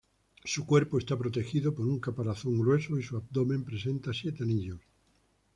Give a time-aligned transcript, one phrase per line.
[0.43, 4.79] Su cuerpo está protegido por un caparazón grueso y su abdomen presenta siete anillos.